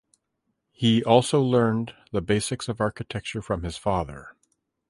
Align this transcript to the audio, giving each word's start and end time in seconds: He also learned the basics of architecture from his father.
He 0.71 1.03
also 1.03 1.39
learned 1.43 1.93
the 2.11 2.21
basics 2.21 2.67
of 2.67 2.81
architecture 2.81 3.43
from 3.43 3.61
his 3.61 3.77
father. 3.77 4.35